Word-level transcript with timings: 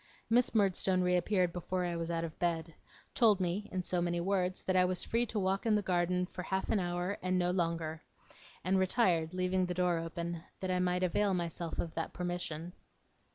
Miss 0.31 0.55
Murdstone 0.55 1.03
reappeared 1.03 1.53
before 1.53 1.85
I 1.85 1.95
was 1.95 2.09
out 2.09 2.23
of 2.23 2.39
bed; 2.39 2.73
told 3.13 3.39
me, 3.39 3.69
in 3.71 3.83
so 3.83 4.01
many 4.01 4.19
words, 4.19 4.63
that 4.63 4.75
I 4.75 4.83
was 4.83 5.03
free 5.03 5.27
to 5.27 5.37
walk 5.39 5.63
in 5.67 5.75
the 5.75 5.83
garden 5.83 6.25
for 6.25 6.41
half 6.41 6.71
an 6.71 6.79
hour 6.79 7.19
and 7.21 7.37
no 7.37 7.51
longer; 7.51 8.01
and 8.63 8.79
retired, 8.79 9.35
leaving 9.35 9.67
the 9.67 9.75
door 9.75 9.99
open, 9.99 10.41
that 10.59 10.71
I 10.71 10.79
might 10.79 11.03
avail 11.03 11.35
myself 11.35 11.77
of 11.77 11.93
that 11.93 12.13
permission. 12.13 12.73